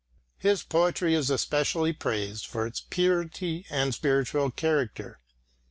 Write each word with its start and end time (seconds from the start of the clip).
His 0.39 0.63
poetry 0.63 1.13
is 1.13 1.29
especially 1.29 1.93
praised 1.93 2.47
for 2.47 2.65
its 2.65 2.81
purity 2.89 3.67
and 3.69 3.93
spiritual 3.93 4.49
character. 4.49 5.19